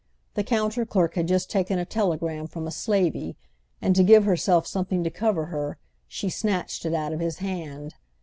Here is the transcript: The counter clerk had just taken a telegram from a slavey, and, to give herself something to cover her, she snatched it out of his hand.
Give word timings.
The 0.33 0.43
counter 0.43 0.83
clerk 0.83 1.13
had 1.13 1.27
just 1.27 1.51
taken 1.51 1.77
a 1.77 1.85
telegram 1.85 2.47
from 2.47 2.65
a 2.65 2.71
slavey, 2.71 3.37
and, 3.83 3.95
to 3.95 4.01
give 4.01 4.23
herself 4.25 4.65
something 4.65 5.03
to 5.03 5.11
cover 5.11 5.45
her, 5.53 5.77
she 6.07 6.27
snatched 6.27 6.87
it 6.87 6.95
out 6.95 7.13
of 7.13 7.19
his 7.19 7.37
hand. 7.37 7.93